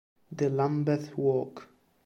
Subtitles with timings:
[0.31, 1.69] The Lambeth Walk